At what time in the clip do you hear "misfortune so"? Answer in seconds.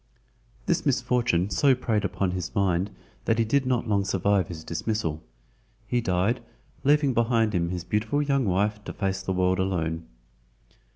0.83-1.75